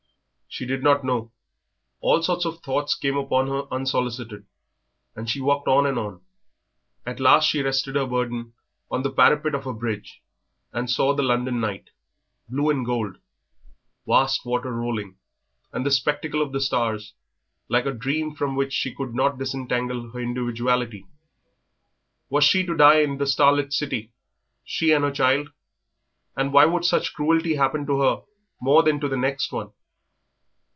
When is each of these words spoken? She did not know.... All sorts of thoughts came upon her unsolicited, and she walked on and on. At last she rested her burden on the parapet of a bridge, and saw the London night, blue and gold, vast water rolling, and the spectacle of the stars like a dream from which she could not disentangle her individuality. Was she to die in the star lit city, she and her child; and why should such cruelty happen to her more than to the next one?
She 0.53 0.65
did 0.65 0.83
not 0.83 1.05
know.... 1.05 1.31
All 2.01 2.21
sorts 2.21 2.43
of 2.43 2.59
thoughts 2.59 2.93
came 2.95 3.15
upon 3.15 3.47
her 3.47 3.69
unsolicited, 3.73 4.45
and 5.15 5.29
she 5.29 5.39
walked 5.39 5.69
on 5.69 5.85
and 5.85 5.97
on. 5.97 6.25
At 7.05 7.21
last 7.21 7.47
she 7.47 7.61
rested 7.61 7.95
her 7.95 8.05
burden 8.05 8.51
on 8.91 9.01
the 9.01 9.11
parapet 9.13 9.55
of 9.55 9.65
a 9.65 9.71
bridge, 9.73 10.21
and 10.73 10.89
saw 10.89 11.13
the 11.13 11.23
London 11.23 11.61
night, 11.61 11.91
blue 12.49 12.69
and 12.69 12.85
gold, 12.85 13.15
vast 14.05 14.45
water 14.45 14.73
rolling, 14.73 15.15
and 15.71 15.85
the 15.85 15.89
spectacle 15.89 16.41
of 16.41 16.51
the 16.51 16.59
stars 16.59 17.13
like 17.69 17.85
a 17.85 17.93
dream 17.93 18.35
from 18.35 18.57
which 18.57 18.73
she 18.73 18.93
could 18.93 19.15
not 19.15 19.37
disentangle 19.37 20.11
her 20.11 20.19
individuality. 20.19 21.05
Was 22.27 22.43
she 22.43 22.65
to 22.65 22.75
die 22.75 22.99
in 22.99 23.19
the 23.19 23.25
star 23.25 23.53
lit 23.53 23.71
city, 23.71 24.11
she 24.65 24.91
and 24.91 25.05
her 25.05 25.11
child; 25.11 25.53
and 26.35 26.51
why 26.51 26.69
should 26.69 26.83
such 26.83 27.13
cruelty 27.13 27.55
happen 27.55 27.85
to 27.85 28.01
her 28.01 28.23
more 28.61 28.83
than 28.83 28.99
to 28.99 29.07
the 29.07 29.15
next 29.15 29.53
one? 29.53 29.71